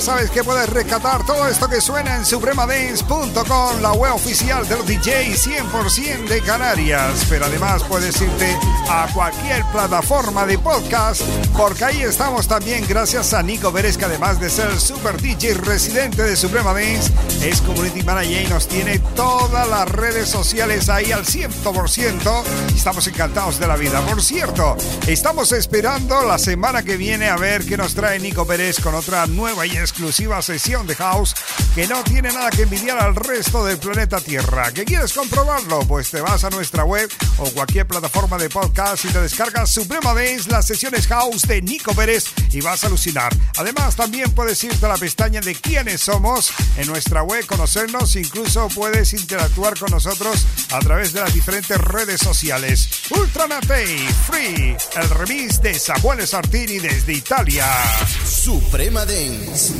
Sabes 0.00 0.30
que 0.30 0.42
puedes 0.42 0.66
rescatar 0.70 1.26
todo 1.26 1.46
esto 1.46 1.68
que 1.68 1.78
suena 1.78 2.16
en 2.16 2.24
supremadance.com, 2.24 3.82
la 3.82 3.92
web 3.92 4.14
oficial 4.14 4.66
de 4.66 4.76
los 4.76 4.86
DJs 4.86 5.46
100% 5.46 6.26
de 6.26 6.40
Canarias. 6.40 7.26
Pero 7.28 7.44
además 7.44 7.82
puedes 7.84 8.18
irte 8.18 8.56
a 8.88 9.06
cualquier 9.12 9.62
plataforma 9.66 10.46
de 10.46 10.58
podcast, 10.58 11.20
porque 11.54 11.84
ahí 11.84 12.00
estamos 12.00 12.48
también 12.48 12.86
gracias 12.88 13.34
a 13.34 13.42
Nico 13.42 13.70
Pérez, 13.72 13.98
que 13.98 14.06
además 14.06 14.40
de 14.40 14.48
ser 14.48 14.80
super 14.80 15.20
DJ 15.20 15.52
residente 15.54 16.22
de 16.22 16.34
Suprema 16.34 16.72
Dance, 16.72 17.12
es 17.42 17.60
community 17.60 18.02
manager 18.02 18.46
y 18.46 18.48
nos 18.48 18.68
tiene 18.68 18.98
todas 19.14 19.68
las 19.68 19.86
redes 19.86 20.30
sociales 20.30 20.88
ahí 20.88 21.12
al 21.12 21.26
100%. 21.26 22.42
Estamos 22.74 23.06
encantados 23.06 23.58
de 23.58 23.66
la 23.66 23.76
vida. 23.76 24.00
Por 24.00 24.22
cierto, 24.22 24.78
estamos 25.06 25.52
esperando 25.52 26.22
la 26.22 26.38
semana 26.38 26.82
que 26.82 26.96
viene 26.96 27.28
a 27.28 27.36
ver 27.36 27.66
qué 27.66 27.76
nos 27.76 27.94
trae 27.94 28.18
Nico 28.18 28.46
Pérez 28.46 28.80
con 28.80 28.94
otra 28.94 29.26
nueva 29.26 29.66
y 29.66 29.76
exclusiva 29.90 30.40
sesión 30.40 30.86
de 30.86 30.94
house 30.94 31.34
que 31.74 31.86
no 31.88 32.02
tiene 32.04 32.32
nada 32.32 32.50
que 32.50 32.62
envidiar 32.62 32.98
al 32.98 33.16
resto 33.16 33.64
del 33.64 33.78
planeta 33.78 34.20
Tierra. 34.20 34.70
¿Que 34.72 34.84
quieres 34.84 35.12
comprobarlo? 35.12 35.80
Pues 35.80 36.10
te 36.10 36.20
vas 36.20 36.44
a 36.44 36.50
nuestra 36.50 36.84
web 36.84 37.10
o 37.38 37.50
cualquier 37.50 37.86
plataforma 37.86 38.38
de 38.38 38.48
podcast 38.48 39.04
y 39.04 39.08
te 39.08 39.20
descargas 39.20 39.70
Suprema 39.70 40.14
Dance, 40.14 40.48
las 40.48 40.66
sesiones 40.66 41.08
house 41.08 41.42
de 41.42 41.60
Nico 41.60 41.92
Pérez 41.92 42.26
y 42.52 42.60
vas 42.60 42.84
a 42.84 42.86
alucinar. 42.86 43.36
Además, 43.56 43.96
también 43.96 44.30
puedes 44.30 44.62
irte 44.62 44.86
a 44.86 44.90
la 44.90 44.96
pestaña 44.96 45.40
de 45.40 45.54
quiénes 45.54 46.00
somos 46.00 46.52
en 46.76 46.86
nuestra 46.86 47.22
web, 47.22 47.44
conocernos, 47.46 48.14
incluso 48.14 48.68
puedes 48.68 49.12
interactuar 49.12 49.76
con 49.76 49.90
nosotros 49.90 50.46
a 50.72 50.78
través 50.78 51.12
de 51.12 51.20
las 51.20 51.34
diferentes 51.34 51.78
redes 51.78 52.20
sociales. 52.20 52.88
Ultranate 53.10 54.08
Free, 54.26 54.76
el 54.96 55.10
remix 55.10 55.60
de 55.60 55.74
Samuel 55.78 56.26
Sartini 56.26 56.78
desde 56.78 57.12
Italia. 57.12 57.66
Suprema 58.24 59.04
Dance. 59.04 59.79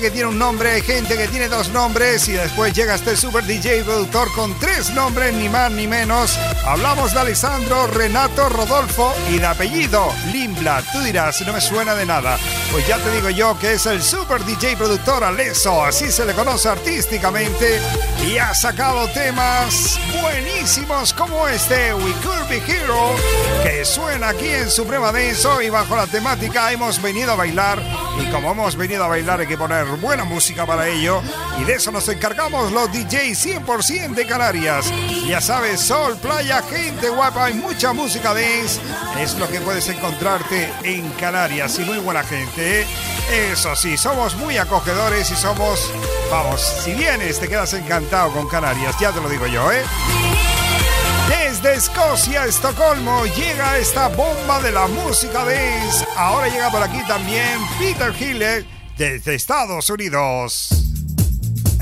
que 0.00 0.10
tiene 0.10 0.28
un 0.28 0.38
nombre, 0.38 0.80
gente 0.80 1.16
que 1.16 1.28
tiene 1.28 1.48
dos 1.48 1.68
nombres 1.68 2.28
y 2.28 2.32
después 2.32 2.72
llega 2.72 2.94
este 2.94 3.16
super 3.16 3.44
DJ 3.44 3.84
productor 3.84 4.32
con 4.32 4.58
tres 4.58 4.90
nombres, 4.90 5.34
ni 5.34 5.48
más 5.48 5.70
ni 5.70 5.86
menos. 5.86 6.38
Hablamos 6.66 7.12
de 7.12 7.20
Alessandro, 7.20 7.86
Renato, 7.88 8.48
Rodolfo 8.48 9.12
y 9.30 9.38
de 9.38 9.46
apellido 9.46 10.08
Limbla. 10.32 10.82
Tú 10.92 11.00
dirás, 11.00 11.40
no 11.42 11.52
me 11.52 11.60
suena 11.60 11.94
de 11.94 12.06
nada. 12.06 12.38
Pues 12.72 12.86
ya 12.88 12.96
te 12.96 13.10
digo 13.10 13.28
yo 13.28 13.58
que 13.58 13.74
es 13.74 13.84
el 13.84 14.02
super 14.02 14.42
DJ 14.42 14.76
productor 14.76 15.24
Aleso, 15.24 15.84
así 15.84 16.10
se 16.10 16.24
le 16.24 16.32
conoce 16.32 16.70
artísticamente 16.70 17.80
y 18.26 18.38
ha 18.38 18.54
sacado 18.54 19.06
temas 19.08 19.98
buenísimos 20.22 21.12
como 21.12 21.46
este 21.48 21.92
We 21.92 22.12
Could 22.22 22.48
Be 22.48 22.62
Hero 22.66 23.14
que 23.62 23.84
suena 23.84 24.30
aquí 24.30 24.48
en 24.48 24.70
Suprema 24.70 25.12
Dance 25.12 25.46
hoy 25.46 25.68
bajo 25.68 25.94
la 25.94 26.06
temática 26.06 26.72
hemos 26.72 27.00
venido 27.02 27.32
a 27.32 27.36
bailar 27.36 27.82
y 28.18 28.30
como 28.30 28.52
hemos 28.52 28.76
venido 28.76 29.04
a 29.04 29.08
bailar 29.08 29.40
hay 29.40 29.46
que 29.46 29.58
poner 29.58 29.86
buena 29.86 30.24
música 30.24 30.64
para 30.66 30.88
ello. 30.88 31.20
Y 31.60 31.64
de 31.64 31.74
eso 31.74 31.90
nos 31.90 32.08
encargamos 32.08 32.72
los 32.72 32.90
DJs 32.92 33.46
100% 33.46 34.14
de 34.14 34.26
Canarias. 34.26 34.92
Ya 35.26 35.40
sabes, 35.40 35.80
sol, 35.80 36.16
playa, 36.18 36.53
gente 36.62 37.08
guapa 37.08 37.50
y 37.50 37.54
mucha 37.54 37.92
música 37.92 38.34
dance. 38.34 38.80
Es 39.18 39.36
lo 39.38 39.48
que 39.48 39.60
puedes 39.60 39.88
encontrarte 39.88 40.72
en 40.82 41.08
Canarias 41.12 41.78
y 41.78 41.84
muy 41.84 41.98
buena 41.98 42.22
gente. 42.22 42.82
¿eh? 42.82 42.86
Eso 43.52 43.74
sí, 43.74 43.96
somos 43.96 44.36
muy 44.36 44.58
acogedores 44.58 45.30
y 45.30 45.36
somos, 45.36 45.90
vamos, 46.30 46.60
si 46.60 46.94
vienes 46.94 47.40
te 47.40 47.48
quedas 47.48 47.72
encantado 47.74 48.32
con 48.32 48.48
Canarias, 48.48 48.94
ya 49.00 49.12
te 49.12 49.20
lo 49.20 49.28
digo 49.28 49.46
yo, 49.46 49.72
¿eh? 49.72 49.82
Desde 51.28 51.74
Escocia, 51.74 52.44
Estocolmo, 52.44 53.24
llega 53.26 53.78
esta 53.78 54.08
bomba 54.08 54.60
de 54.60 54.72
la 54.72 54.86
música 54.86 55.44
dance. 55.44 56.06
Ahora 56.16 56.48
llega 56.48 56.70
por 56.70 56.82
aquí 56.82 57.02
también 57.08 57.58
Peter 57.78 58.14
Hiller 58.18 58.66
desde 58.96 59.34
Estados 59.34 59.88
Unidos. 59.88 60.83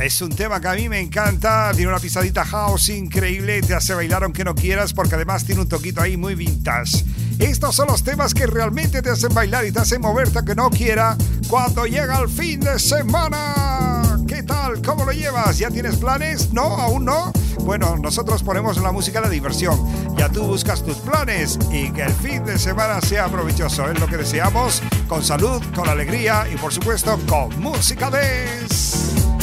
Es 0.03 0.21
un 0.21 0.31
tema 0.31 0.61
que 0.61 0.67
a 0.67 0.73
mí 0.73 0.89
me 0.89 0.99
encanta, 0.99 1.71
tiene 1.77 1.87
una 1.87 2.01
pisadita 2.01 2.45
house 2.45 2.89
increíble, 2.89 3.63
te 3.63 3.73
hace 3.73 3.95
bailar 3.95 4.25
aunque 4.25 4.43
no 4.43 4.53
quieras 4.53 4.93
porque 4.93 5.15
además 5.15 5.45
tiene 5.45 5.61
un 5.61 5.69
toquito 5.69 6.01
ahí 6.01 6.17
muy 6.17 6.35
vintage. 6.35 7.05
Estos 7.39 7.77
son 7.77 7.87
los 7.87 8.03
temas 8.03 8.35
que 8.35 8.49
realmente 8.49 9.01
te 9.01 9.11
hacen 9.11 9.33
bailar 9.33 9.65
y 9.65 9.71
te 9.71 9.79
hacen 9.79 10.01
moverte 10.01 10.39
aunque 10.39 10.57
no 10.57 10.71
quiera 10.71 11.17
cuando 11.49 11.87
llega 11.87 12.19
el 12.19 12.29
fin 12.29 12.59
de 12.59 12.81
semana. 12.81 14.19
¿Qué 14.27 14.43
tal? 14.43 14.83
¿Cómo 14.83 15.05
lo 15.05 15.13
llevas? 15.13 15.59
¿Ya 15.59 15.71
tienes 15.71 15.95
planes? 15.97 16.53
¿No? 16.53 16.63
¿Aún 16.63 17.05
no? 17.05 17.33
Bueno, 17.61 17.97
nosotros 17.97 18.43
ponemos 18.43 18.79
la 18.79 18.91
música 18.91 19.21
de 19.21 19.31
diversión. 19.31 19.79
Ya 20.17 20.29
tú 20.29 20.43
buscas 20.43 20.83
tus 20.83 20.97
planes 20.97 21.61
y 21.71 21.93
que 21.93 22.03
el 22.03 22.13
fin 22.13 22.45
de 22.45 22.59
semana 22.59 23.01
sea 23.03 23.29
provechoso. 23.29 23.89
Es 23.89 24.01
lo 24.01 24.09
que 24.09 24.17
deseamos, 24.17 24.83
con 25.07 25.23
salud, 25.23 25.63
con 25.77 25.89
alegría 25.89 26.49
y 26.53 26.57
por 26.57 26.73
supuesto 26.73 27.21
con 27.29 27.57
música 27.61 28.11
dance. 28.11 29.42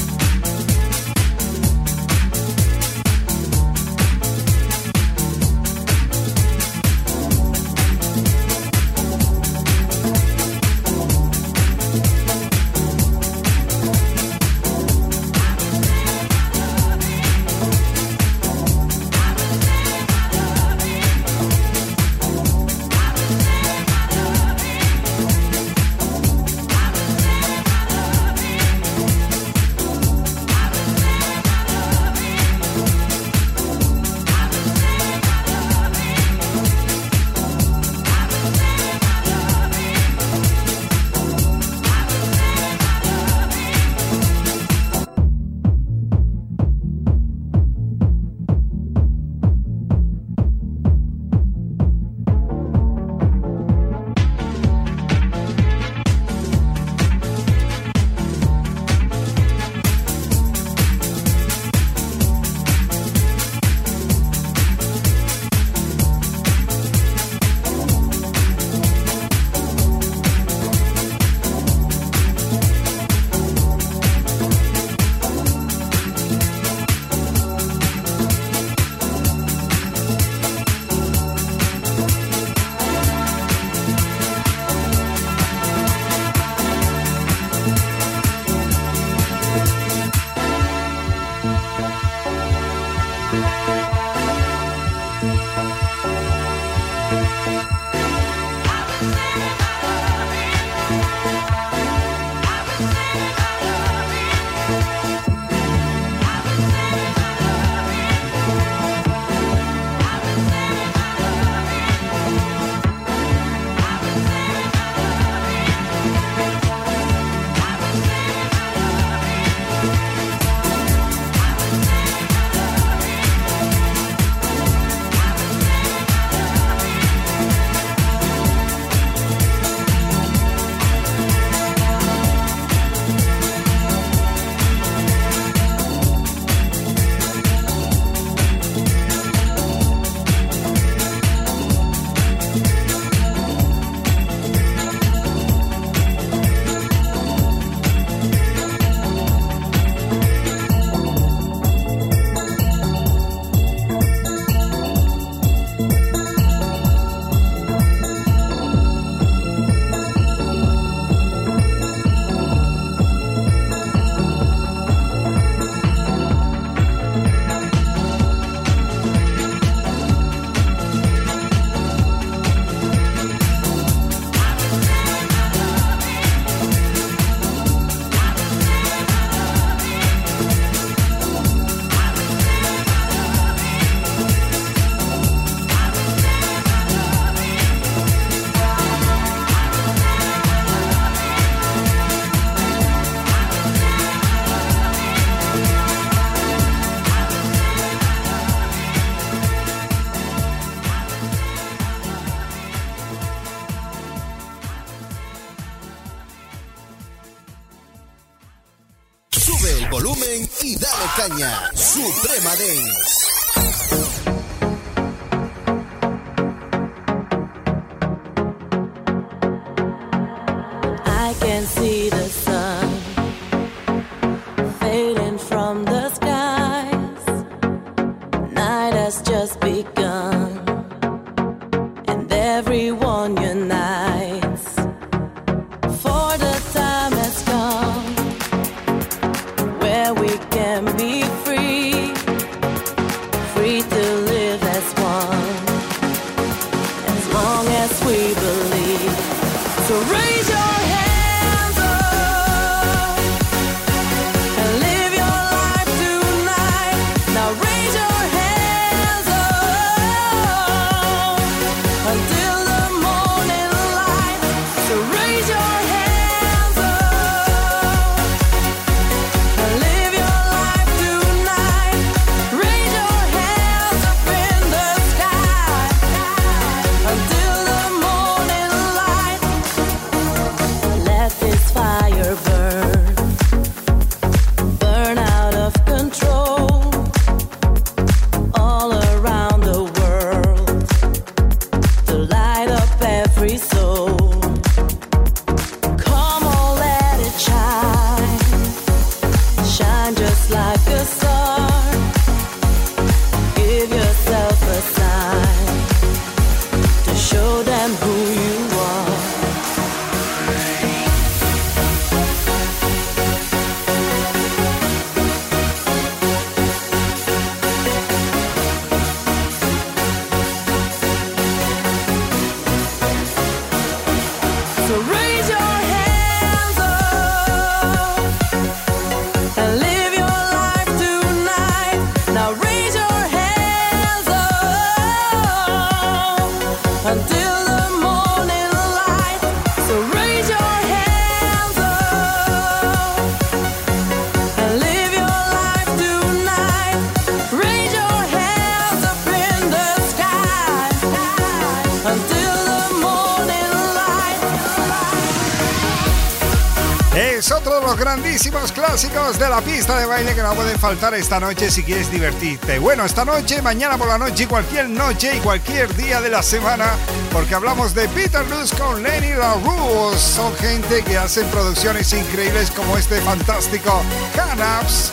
Grandísimos 358.40 358.72
clásicos 358.72 359.38
de 359.38 359.50
la 359.50 359.60
pista 359.60 360.00
de 360.00 360.06
baile 360.06 360.34
que 360.34 360.42
no 360.42 360.54
pueden 360.54 360.80
faltar 360.80 361.14
esta 361.14 361.42
noche 361.42 361.70
si 361.70 361.84
quieres 361.84 362.10
divertirte. 362.10 362.80
Bueno, 362.80 363.04
esta 363.04 363.26
noche, 363.26 363.62
mañana 363.62 363.98
por 363.98 364.08
la 364.08 364.18
noche 364.18 364.48
cualquier 364.48 364.88
noche 364.88 365.36
y 365.36 365.40
cualquier 365.40 365.94
día 365.98 366.22
de 366.22 366.30
la 366.30 366.42
semana, 366.42 366.86
porque 367.34 367.54
hablamos 367.54 367.94
de 367.94 368.08
Peter 368.08 368.48
Luz 368.48 368.72
con 368.72 369.04
Lenny 369.04 369.34
LaRue. 369.34 370.18
Son 370.18 370.56
gente 370.56 371.02
que 371.04 371.18
hacen 371.18 371.48
producciones 371.48 372.14
increíbles 372.14 372.72
como 372.72 372.98
este 372.98 373.20
fantástico 373.20 374.02
Canaps. 374.34 375.12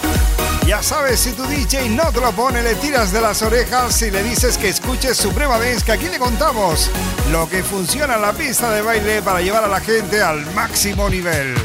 Ya 0.64 0.80
sabes, 0.80 1.18
si 1.18 1.32
tu 1.32 1.42
DJ 1.46 1.88
no 1.88 2.12
te 2.12 2.20
lo 2.20 2.30
pone, 2.30 2.62
le 2.62 2.76
tiras 2.76 3.10
de 3.10 3.20
las 3.20 3.42
orejas 3.42 4.00
y 4.02 4.12
le 4.12 4.22
dices 4.22 4.56
que 4.56 4.68
escuches 4.68 5.16
Suprema 5.16 5.58
Dance, 5.58 5.84
que 5.84 5.92
aquí 5.92 6.08
le 6.08 6.20
contamos 6.20 6.90
lo 7.32 7.48
que 7.48 7.64
funciona 7.64 8.14
en 8.14 8.22
la 8.22 8.32
pista 8.32 8.70
de 8.70 8.82
baile 8.82 9.20
para 9.20 9.40
llevar 9.40 9.64
a 9.64 9.68
la 9.68 9.80
gente 9.80 10.22
al 10.22 10.46
máximo 10.54 11.08
nivel. 11.08 11.56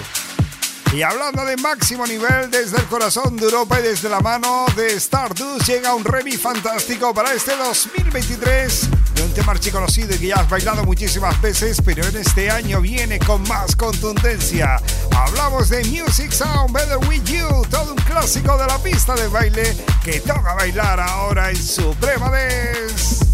Y 0.93 1.03
hablando 1.03 1.45
de 1.45 1.55
máximo 1.55 2.05
nivel, 2.05 2.51
desde 2.51 2.75
el 2.77 2.83
corazón 2.83 3.37
de 3.37 3.45
Europa 3.45 3.79
y 3.79 3.83
desde 3.83 4.09
la 4.09 4.19
mano 4.19 4.65
de 4.75 4.93
Stardust 4.95 5.65
llega 5.65 5.95
un 5.95 6.03
remix 6.03 6.41
fantástico 6.41 7.13
para 7.13 7.33
este 7.33 7.55
2023 7.55 8.89
de 9.15 9.23
un 9.23 9.33
tema 9.33 9.53
archiconocido 9.53 10.13
y 10.13 10.19
que 10.19 10.27
ya 10.27 10.35
has 10.35 10.49
bailado 10.49 10.83
muchísimas 10.83 11.41
veces, 11.41 11.81
pero 11.83 12.05
en 12.05 12.17
este 12.17 12.51
año 12.51 12.81
viene 12.81 13.19
con 13.19 13.41
más 13.43 13.73
contundencia. 13.77 14.81
Hablamos 15.15 15.69
de 15.69 15.81
Music 15.85 16.31
Sound 16.31 16.73
Better 16.73 16.97
With 17.07 17.23
You, 17.23 17.65
todo 17.69 17.93
un 17.93 18.01
clásico 18.01 18.57
de 18.57 18.67
la 18.67 18.77
pista 18.79 19.15
de 19.15 19.29
baile 19.29 19.77
que 20.03 20.19
toca 20.19 20.55
bailar 20.55 20.99
ahora 20.99 21.51
en 21.51 21.55
Suprema 21.55 22.29
Dance. 22.29 23.30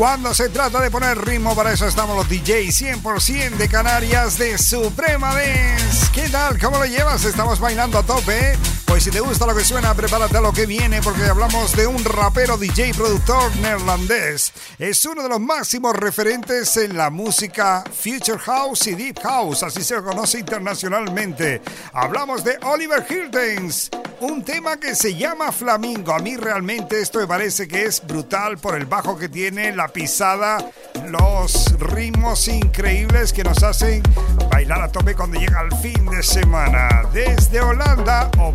Cuando 0.00 0.32
se 0.32 0.48
trata 0.48 0.80
de 0.80 0.90
poner 0.90 1.22
ritmo, 1.26 1.54
para 1.54 1.74
eso 1.74 1.86
estamos 1.86 2.16
los 2.16 2.26
DJs 2.26 3.02
100% 3.02 3.56
de 3.58 3.68
Canarias 3.68 4.38
de 4.38 4.56
Suprema 4.56 5.34
Dance. 5.34 6.06
¿Qué 6.14 6.30
tal? 6.30 6.58
¿Cómo 6.58 6.78
lo 6.78 6.86
llevas? 6.86 7.22
Estamos 7.26 7.60
bailando 7.60 7.98
a 7.98 8.02
tope. 8.02 8.56
Pues 8.90 9.04
si 9.04 9.10
te 9.12 9.20
gusta 9.20 9.46
lo 9.46 9.54
que 9.54 9.62
suena, 9.62 9.94
prepárate 9.94 10.38
a 10.38 10.40
lo 10.40 10.52
que 10.52 10.66
viene 10.66 11.00
porque 11.00 11.22
hablamos 11.22 11.76
de 11.76 11.86
un 11.86 12.04
rapero 12.04 12.58
DJ 12.58 12.92
productor 12.92 13.54
neerlandés. 13.58 14.52
Es 14.80 15.04
uno 15.04 15.22
de 15.22 15.28
los 15.28 15.38
máximos 15.38 15.94
referentes 15.94 16.76
en 16.76 16.96
la 16.96 17.08
música 17.08 17.84
Future 17.84 18.40
House 18.40 18.88
y 18.88 18.96
Deep 18.96 19.20
House, 19.22 19.62
así 19.62 19.84
se 19.84 19.94
conoce 20.02 20.40
internacionalmente. 20.40 21.62
Hablamos 21.92 22.42
de 22.42 22.58
Oliver 22.64 23.06
Hiltens 23.08 23.90
un 24.20 24.44
tema 24.44 24.78
que 24.78 24.94
se 24.94 25.14
llama 25.14 25.50
Flamingo. 25.50 26.12
A 26.12 26.18
mí 26.18 26.36
realmente 26.36 27.00
esto 27.00 27.18
me 27.20 27.26
parece 27.26 27.66
que 27.66 27.84
es 27.84 28.06
brutal 28.06 28.58
por 28.58 28.76
el 28.76 28.84
bajo 28.84 29.16
que 29.16 29.28
tiene, 29.28 29.74
la 29.74 29.88
pisada, 29.88 30.58
los 31.06 31.78
ritmos 31.78 32.46
increíbles 32.48 33.32
que 33.32 33.44
nos 33.44 33.62
hacen 33.62 34.02
bailar 34.50 34.82
a 34.82 34.92
tope 34.92 35.14
cuando 35.14 35.40
llega 35.40 35.62
el 35.62 35.74
fin 35.76 36.04
de 36.06 36.22
semana. 36.22 37.08
Desde 37.12 37.60
Holanda 37.60 38.30
o 38.38 38.52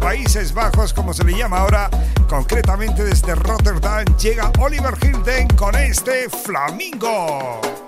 Bajos, 0.53 0.93
como 0.93 1.13
se 1.13 1.23
le 1.23 1.37
llama 1.37 1.59
ahora, 1.59 1.89
concretamente 2.27 3.03
desde 3.03 3.35
Rotterdam, 3.35 4.03
llega 4.17 4.51
Oliver 4.59 4.93
Hilden 5.01 5.47
con 5.49 5.75
este 5.75 6.29
Flamingo. 6.29 7.84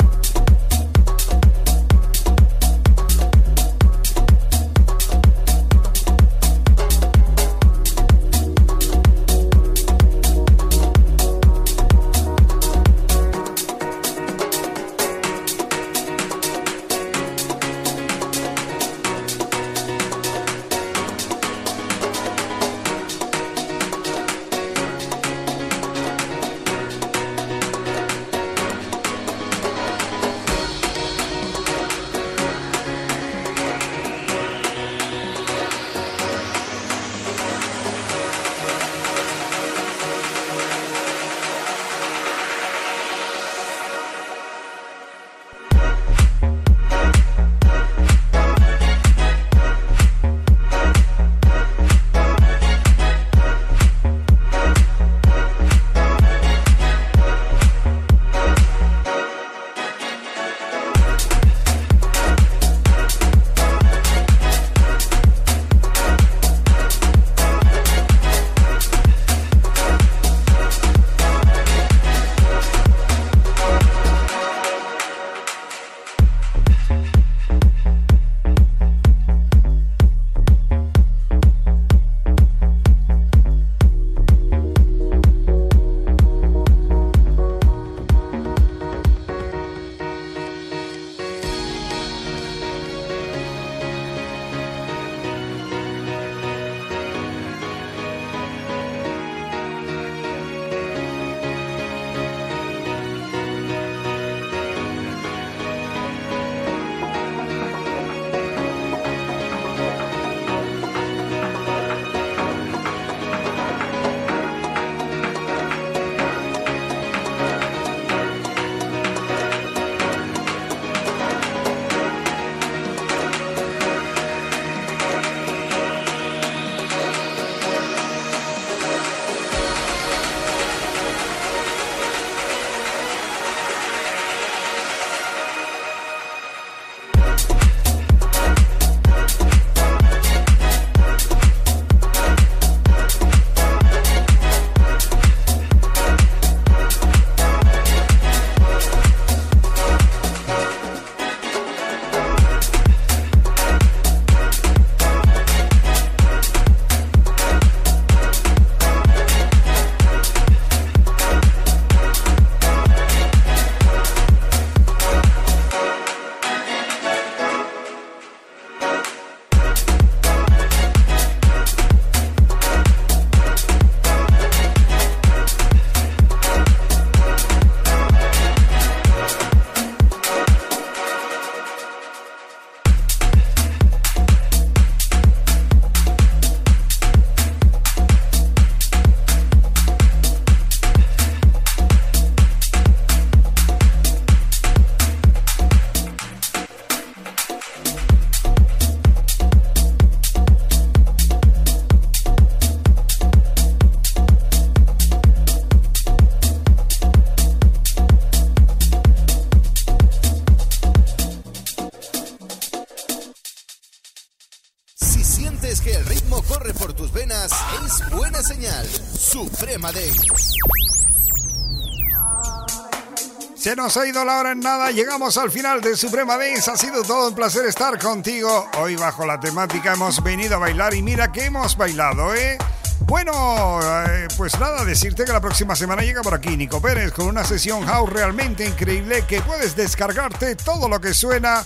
Ha 223.99 224.05
ido 224.05 224.23
la 224.23 224.37
hora 224.37 224.51
en 224.51 224.59
nada. 224.59 224.91
Llegamos 224.91 225.37
al 225.37 225.49
final 225.49 225.81
de 225.81 225.95
Suprema 225.95 226.37
Dance. 226.37 226.69
Ha 226.69 226.77
sido 226.77 227.03
todo 227.03 227.29
un 227.29 227.35
placer 227.35 227.65
estar 227.65 227.97
contigo. 227.97 228.69
Hoy 228.79 228.95
bajo 228.95 229.25
la 229.25 229.39
temática 229.39 229.93
hemos 229.93 230.21
venido 230.21 230.55
a 230.55 230.59
bailar 230.59 230.93
y 230.93 231.01
mira 231.01 231.31
que 231.31 231.45
hemos 231.45 231.77
bailado, 231.77 232.35
¿eh? 232.35 232.57
Bueno, 233.01 233.79
eh, 233.81 234.27
pues 234.35 234.59
nada, 234.59 234.83
decirte 234.83 235.23
que 235.23 235.31
la 235.31 235.39
próxima 235.39 235.75
semana 235.75 236.01
llega 236.01 236.21
por 236.21 236.33
aquí 236.33 236.57
Nico 236.57 236.81
Pérez 236.81 237.11
con 237.11 237.27
una 237.27 237.43
sesión 237.43 237.85
house 237.85 238.11
realmente 238.11 238.65
increíble 238.65 239.23
que 239.27 239.41
puedes 239.41 239.75
descargarte 239.75 240.55
todo 240.55 240.89
lo 240.89 240.99
que 240.99 241.13
suena 241.13 241.65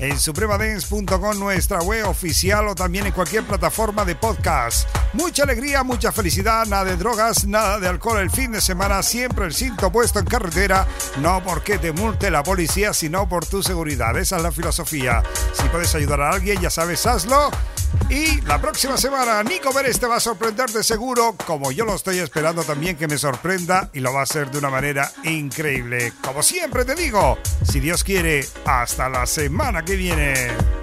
en 0.00 0.18
supremadance.com, 0.18 1.38
nuestra 1.38 1.80
web 1.80 2.08
oficial 2.08 2.68
o 2.68 2.74
también 2.74 3.06
en 3.06 3.12
cualquier 3.12 3.44
plataforma 3.44 4.04
de 4.04 4.16
podcast. 4.16 4.88
Mucha 5.12 5.42
alegría, 5.42 5.82
mucha 5.82 6.12
felicidad, 6.12 6.66
nada 6.66 6.84
de 6.84 6.96
drogas, 6.96 7.44
nada 7.44 7.80
de 7.80 7.88
alcohol 7.88 8.20
el 8.20 8.30
fin 8.30 8.52
de 8.52 8.60
semana, 8.60 9.02
siempre 9.02 9.46
el 9.46 9.52
cinto 9.52 9.90
puesto 9.90 10.20
en 10.20 10.26
carretera, 10.26 10.86
no 11.18 11.42
porque 11.42 11.78
te 11.78 11.90
multe 11.90 12.30
la 12.30 12.44
policía, 12.44 12.94
sino 12.94 13.28
por 13.28 13.44
tu 13.44 13.60
seguridad. 13.60 14.16
Esa 14.16 14.36
es 14.36 14.42
la 14.42 14.52
filosofía. 14.52 15.24
Si 15.52 15.68
puedes 15.68 15.92
ayudar 15.96 16.20
a 16.20 16.30
alguien, 16.30 16.60
ya 16.60 16.70
sabes, 16.70 17.04
hazlo. 17.06 17.50
Y 18.08 18.40
la 18.42 18.60
próxima 18.60 18.96
semana 18.96 19.42
Nico 19.42 19.72
Pérez 19.72 19.98
te 19.98 20.06
va 20.06 20.16
a 20.16 20.20
sorprender 20.20 20.70
de 20.70 20.84
seguro, 20.84 21.34
como 21.44 21.72
yo 21.72 21.84
lo 21.84 21.96
estoy 21.96 22.20
esperando 22.20 22.62
también 22.62 22.96
que 22.96 23.08
me 23.08 23.18
sorprenda 23.18 23.90
y 23.92 23.98
lo 23.98 24.12
va 24.12 24.20
a 24.20 24.22
hacer 24.22 24.48
de 24.52 24.58
una 24.58 24.70
manera 24.70 25.10
increíble. 25.24 26.12
Como 26.22 26.40
siempre 26.44 26.84
te 26.84 26.94
digo, 26.94 27.36
si 27.68 27.80
Dios 27.80 28.04
quiere, 28.04 28.46
hasta 28.64 29.08
la 29.08 29.26
semana 29.26 29.84
que 29.84 29.96
viene. 29.96 30.79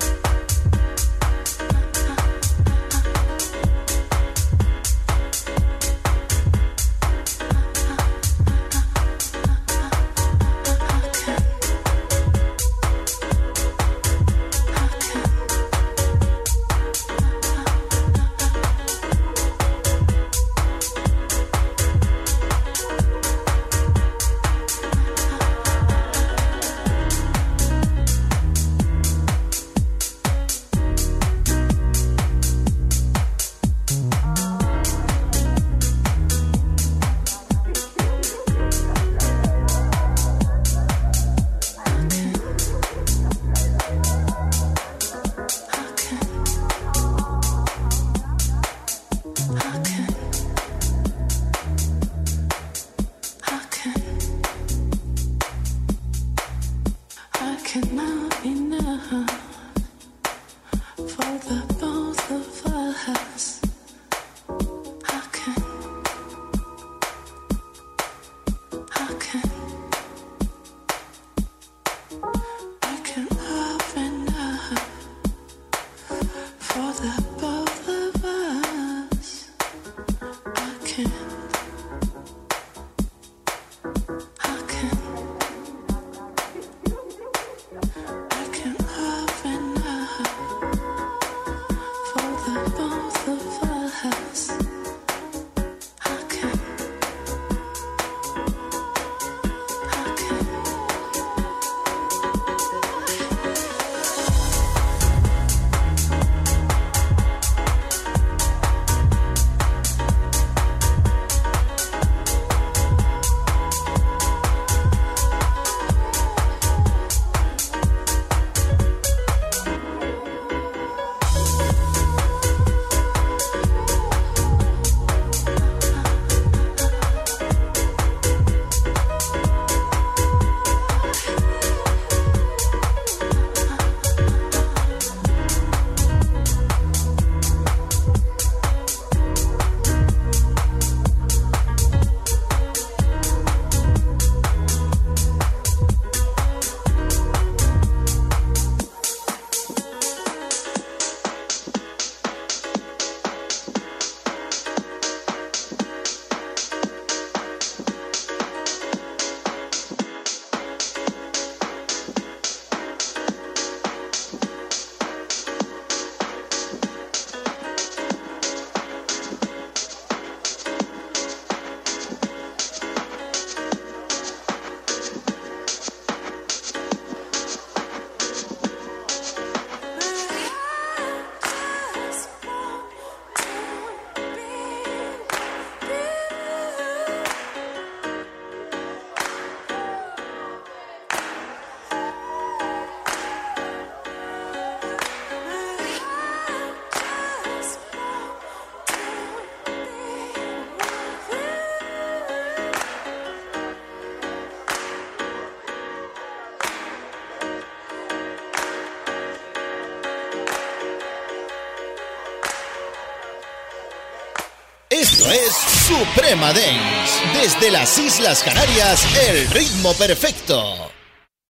Suprema 215.88 216.52
Dance. 216.52 217.24
Desde 217.34 217.72
las 217.72 217.98
Islas 217.98 218.44
Canarias, 218.44 219.08
el 219.30 219.48
ritmo 219.52 219.94
perfecto. 219.94 220.97